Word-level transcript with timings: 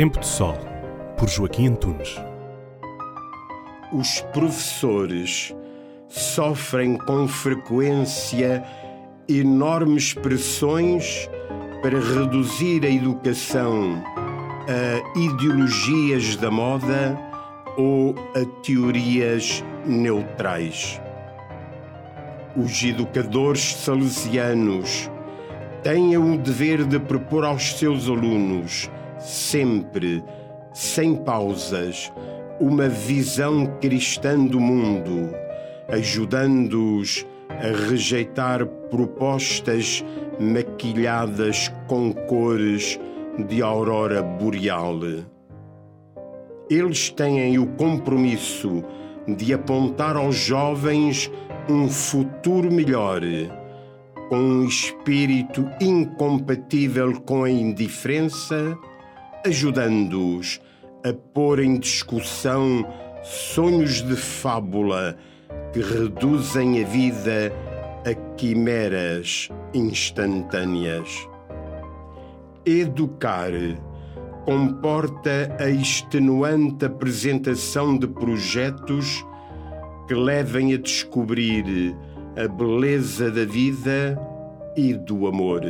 Tempo 0.00 0.18
de 0.18 0.26
Sol, 0.26 0.56
por 1.18 1.28
Joaquim 1.28 1.66
Antunes. 1.66 2.16
Os 3.92 4.22
professores 4.32 5.54
sofrem 6.08 6.96
com 6.96 7.28
frequência 7.28 8.64
enormes 9.28 10.14
pressões 10.14 11.28
para 11.82 12.00
reduzir 12.00 12.82
a 12.86 12.88
educação 12.88 14.02
a 14.66 15.18
ideologias 15.18 16.34
da 16.34 16.50
moda 16.50 17.20
ou 17.76 18.14
a 18.34 18.62
teorias 18.62 19.62
neutrais. 19.84 20.98
Os 22.56 22.82
educadores 22.82 23.74
salesianos 23.74 25.10
têm 25.82 26.16
o 26.16 26.38
dever 26.38 26.86
de 26.86 26.98
propor 26.98 27.44
aos 27.44 27.74
seus 27.74 28.08
alunos, 28.08 28.88
sempre, 29.20 30.22
sem 30.72 31.14
pausas, 31.14 32.12
uma 32.60 32.88
visão 32.88 33.66
cristã 33.80 34.44
do 34.44 34.60
mundo, 34.60 35.30
ajudando-os 35.88 37.26
a 37.48 37.88
rejeitar 37.88 38.66
propostas 38.66 40.04
maquilhadas 40.38 41.72
com 41.86 42.12
cores 42.12 42.98
de 43.48 43.62
aurora 43.62 44.22
boreal. 44.22 45.00
Eles 46.68 47.10
têm 47.10 47.58
o 47.58 47.66
compromisso 47.66 48.84
de 49.26 49.52
apontar 49.52 50.16
aos 50.16 50.36
jovens 50.36 51.30
um 51.68 51.88
futuro 51.88 52.72
melhor, 52.72 53.20
com 54.28 54.36
um 54.36 54.64
espírito 54.64 55.68
incompatível 55.80 57.20
com 57.20 57.44
a 57.44 57.50
indiferença, 57.50 58.78
ajudando-os 59.44 60.60
a 61.04 61.12
pôr 61.32 61.60
em 61.60 61.78
discussão 61.78 62.86
sonhos 63.22 64.02
de 64.02 64.16
fábula 64.16 65.16
que 65.72 65.80
reduzem 65.80 66.82
a 66.82 66.86
vida 66.86 67.52
a 68.04 68.14
quimeras 68.36 69.48
instantâneas. 69.74 71.28
Educar 72.64 73.52
comporta 74.44 75.56
a 75.58 75.68
extenuante 75.68 76.84
apresentação 76.84 77.96
de 77.96 78.06
projetos 78.06 79.24
que 80.08 80.14
levem 80.14 80.74
a 80.74 80.76
descobrir 80.76 81.96
a 82.36 82.48
beleza 82.48 83.30
da 83.30 83.44
vida 83.44 84.18
e 84.76 84.94
do 84.94 85.26
amor. 85.26 85.62